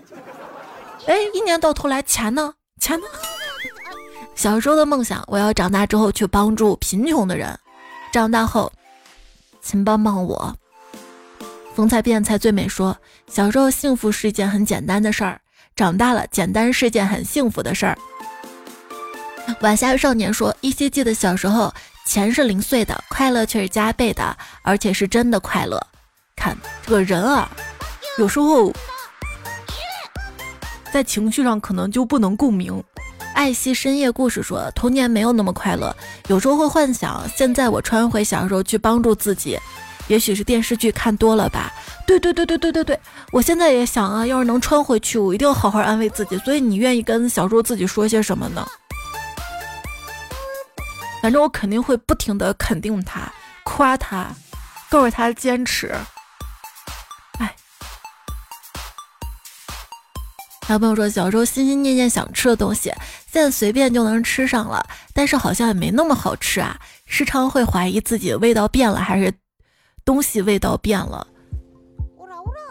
[1.08, 2.54] 哎，一年到头来钱呢？
[2.80, 3.06] 钱呢？
[4.34, 7.58] 小时候的梦想，我要长大之后去帮助贫穷的人。
[8.14, 8.72] 长大后，
[9.62, 10.56] 请帮帮我。
[11.76, 12.98] 风采变才最美说，
[13.28, 15.40] 小时候幸福是一件很简单的事儿，
[15.76, 17.98] 长大了简单是件很幸福的事儿。
[19.60, 21.74] 晚霞少年说，依稀记得小时候
[22.12, 25.82] 钱是零碎的，快乐却是加倍的，而且是真的快乐。
[26.36, 27.50] 看这个人啊，
[28.18, 28.70] 有时候
[30.92, 32.84] 在情绪上可能就不能共鸣。
[33.34, 35.96] 爱惜深夜故事说，童年没有那么快乐，
[36.28, 39.58] 有时候会幻想现在我穿回小时候去帮助自己。
[40.10, 41.72] 也许是电视剧看多了吧？
[42.06, 43.00] 对对对对对对对，
[43.32, 46.38] 我现在也想啊，要是能穿回去，我一定要好好安慰自己。
[46.40, 48.68] 所以你愿意跟小时候自己说些什么呢？
[51.22, 53.32] 反正我肯定会不停的肯定他，
[53.64, 54.28] 夸他，
[54.90, 55.94] 告诉他坚持。
[57.40, 57.56] 哎，
[60.66, 62.92] 还有朋友说，小时候心心念念想吃的东西，
[63.32, 69.34] 现在随便就能吃上了，但是好像也没那么好吃啊，时常会怀疑自己味道变了还是。
[70.04, 71.26] 东西味道变了，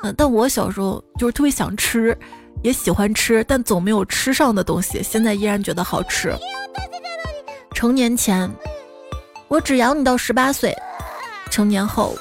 [0.03, 2.19] 嗯，但我小时候就是特别想吃，
[2.65, 6.35] 也喜欢吃，但总没有吃上的东西，现在依然觉得好吃。
[7.75, 8.51] 成年前，
[9.49, 10.73] 我只养你到十八岁；
[11.51, 12.17] 成年后，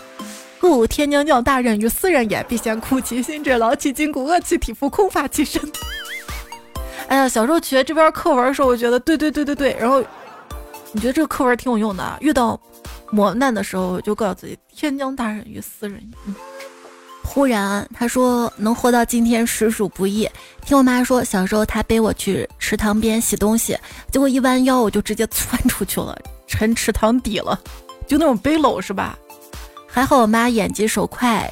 [0.60, 5.62] 故天将降大任于斯人也，必先苦其心志，劳其筋骨，饿其体肤，空乏其身。
[7.08, 10.02] 哎呀，小时候学这边课文的时候，我觉得对对对对对，然后
[10.91, 12.60] 你觉得这个课文挺有用的，遇到。
[13.12, 16.34] 磨难的时候，就告诉自己：天将大任于斯人也，
[17.32, 20.27] 忽然他说能活到今天实属不易。
[20.65, 23.77] 听我妈说，小时候她背我去池塘边洗东西，
[24.11, 27.57] 结果一弯腰我就直接窜出去了，沉池塘底了，
[28.07, 29.15] 就那种背篓是吧？
[29.88, 31.47] 还好我妈眼疾手快。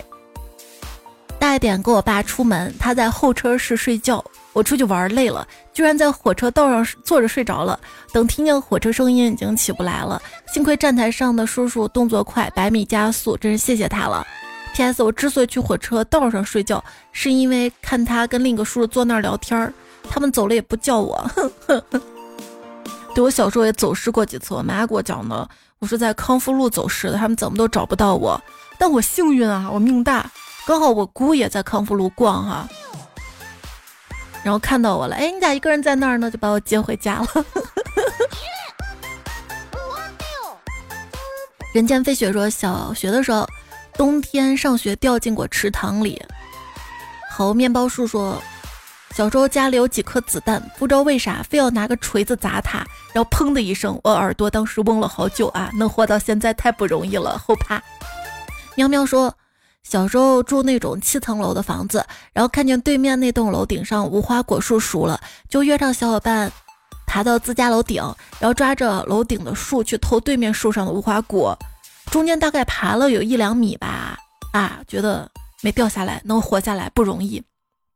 [1.38, 4.24] 大一点跟我爸出门，他在候车室睡觉。
[4.54, 7.80] 我出去玩累了，居然在火车道上坐着睡着了。
[8.12, 10.20] 等听见火车声音，已经起不来了。
[10.52, 14.26] 幸亏站台上的叔叔动作快，百米加速，真是谢谢他了。
[14.78, 15.02] P.S.
[15.02, 19.74] 我之所以去火车道上睡觉，是因为看他跟另一个叔叔坐那儿聊天儿，
[20.08, 21.28] 他们走了也不叫我。
[23.16, 25.50] 对我小时候也走失过几次，我妈给我讲的，
[25.80, 28.40] 我是在康复路走失的，他们怎么都找不到我。
[28.78, 30.30] 但我幸运啊，我命大。
[30.68, 32.70] 刚好我姑也在康复路逛哈，
[34.44, 36.30] 然后看到我了，哎，你咋一个人在那儿呢？
[36.30, 37.28] 就把我接回家了。
[41.74, 43.48] 人间飞雪说，小学的时候，
[43.98, 46.22] 冬天上学掉进过池塘里。
[47.32, 48.42] 猴面包树说，
[49.16, 55.70] 小时候家里有几颗子弹，不知道为啥非要拿个锤子砸它，然后砰的一声，我耳朵当时嗡了好久啊！
[55.74, 57.82] 能活到现在太不容易了，后怕。
[58.76, 59.34] 喵喵说。
[59.84, 65.18] 小时候住那种七层楼的房子，然后看见对面那栋楼顶上无花果树熟了，
[65.48, 66.52] 就约上小伙伴
[67.06, 68.04] 爬到自家楼顶，
[68.38, 71.58] 然后抓着楼顶的树去偷对面树上的无花果。
[72.12, 74.18] 中间大概爬了有一两米吧，
[74.54, 75.30] 啊，觉得
[75.62, 77.44] 没掉下来，能活下来不容易，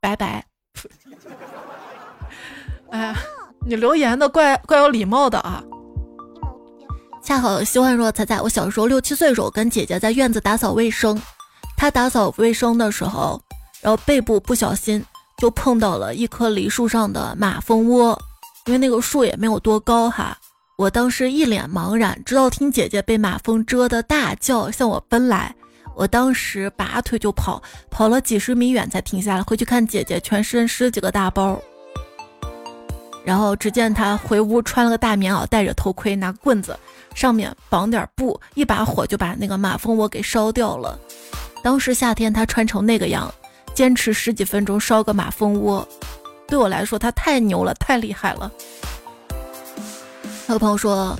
[0.00, 0.44] 拜拜。
[2.90, 3.14] 哎，
[3.66, 5.62] 你留言的怪怪有礼貌的啊。
[7.22, 11.20] 恰好希望说彩彩，我小时候六七岁的时候跟姐姐在院子打扫卫生。
[11.76, 13.40] 她打扫卫生的时候，
[13.80, 15.04] 然后背部不小心
[15.38, 18.20] 就碰到了一棵梨树上的马蜂窝，
[18.66, 20.36] 因为那个树也没有多高哈。
[20.76, 25.54] 我当时一脸茫然，直到听姐姐被马蜂蛰的大叫向我奔来，
[25.94, 29.42] 我当时拔腿就跑，跑了几十米远才停下来。
[29.42, 31.60] 回去看姐姐全身十几个大包，
[33.22, 36.76] 然后只见她回屋穿了个大棉袄，戴着头盔，拿棍子
[37.14, 40.98] 上面绑点布，一把火就把那个马蜂窝给烧掉了。
[41.62, 43.32] 当时夏天，他穿成那个样，
[43.74, 45.86] 坚持十几分钟烧个马蜂窝，
[46.48, 48.50] 对我来说他太牛了，太厉害了。
[50.52, 51.18] 有朋友说，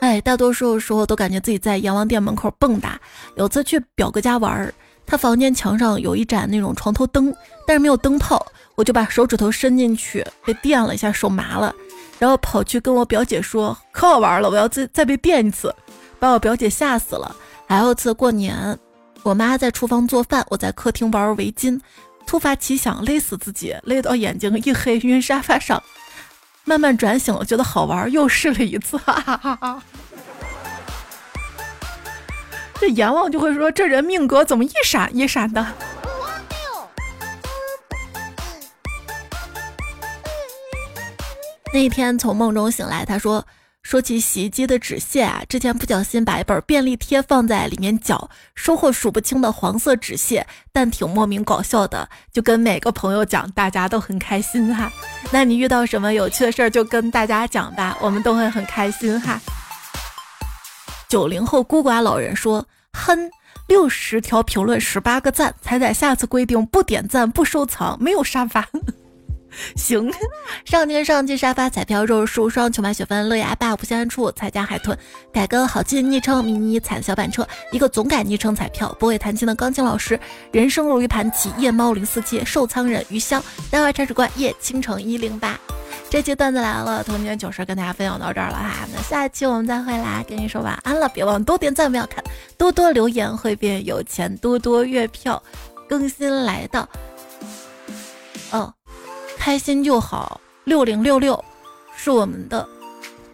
[0.00, 2.90] 哎，大多数时候都感觉自己在阎王殿门口蹦跶。
[3.36, 4.72] 有次去表哥家玩，
[5.06, 7.34] 他房间墙上有一盏那种床头灯，
[7.66, 11.74] 但是没有灯泡，我就把手指头伸进去，被电了一下，手麻了，
[12.18, 15.74] 然后跑去跟我表姐说，可好玩了，我要再再被电一次，
[16.18, 17.34] 把我表姐吓死了。
[17.66, 18.78] 还有次过年。
[19.22, 21.78] 我妈在厨房做饭，我在客厅玩围巾，
[22.26, 25.80] 突发奇想勒死自己，勒到眼睛一黑，晕沙发上，
[26.64, 29.82] 慢慢转醒了，觉得好玩，又试了一次，哈哈哈哈。
[32.80, 35.64] 这阎王就会说：“这人命格怎么一闪一闪的？”
[41.72, 43.46] 那天从梦中醒来，他说。
[43.92, 54.90] 说起洗衣机的纸屑啊，之前不小心把一本便利贴放在里面搅，收获数不清的黄色纸屑，但挺莫名搞笑的，就跟每个朋友讲，大家都很开心哈。
[55.30, 59.38] 那你遇到什么有趣的事儿就跟大家讲吧，我们都会很开心哈。
[61.06, 62.64] 九零后孤寡老人说：
[62.94, 63.30] 哼，
[63.68, 68.66] 六十条评论十八个赞，彩彩下次规定不点赞不收藏，没有沙发。
[69.76, 70.10] 行，
[70.64, 74.96] 上天上进沙发彩票肉树双球买雪芬乐牙爸不相处彩家海豚。
[75.32, 78.94] 改个好记昵称迷你彩小板车一个总改昵称彩票。
[78.98, 80.18] 不会弹琴的钢琴老师
[80.52, 83.42] 人生如一盘棋夜猫零四七寿仓人余香。
[83.70, 85.58] 大话铲屎官夜倾城一零八。
[86.08, 92.22] 这期段子来了，童年糗事跟大家分享到这儿了哈，那下一期我们再会啦，跟你说晚安了，别忘多点赞不要看，
[92.58, 95.42] 多多留言会变有钱，多多月票
[95.88, 96.88] 更新来到。
[98.50, 98.72] 哦。
[99.44, 101.44] 开心就好，六零六六
[101.96, 102.64] 是我们的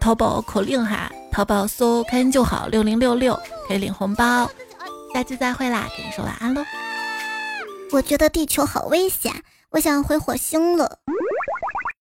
[0.00, 4.50] 淘宝口令哈，淘宝搜“开心就好”六零六六可以领红包。
[5.12, 6.64] 下期再会啦，跟你说晚安喽。
[7.92, 9.30] 我觉得地球好危险，
[9.68, 10.98] 我想回火星了。